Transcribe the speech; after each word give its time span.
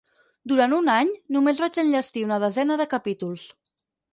Durant 0.51 0.71
un 0.77 0.87
any 0.93 1.11
només 1.35 1.61
vaig 1.65 1.79
enllestir 1.83 2.25
una 2.31 2.41
desena 2.45 2.79
de 2.83 2.89
capítols. 2.95 3.45